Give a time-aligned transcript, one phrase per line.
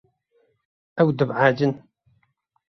[1.01, 1.73] Ew dibehecin.